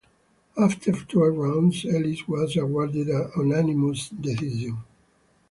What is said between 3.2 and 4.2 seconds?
unanimous